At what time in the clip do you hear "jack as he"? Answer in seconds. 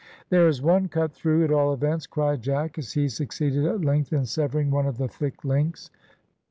2.41-3.07